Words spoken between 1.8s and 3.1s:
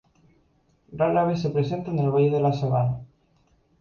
en el valle de la sabana.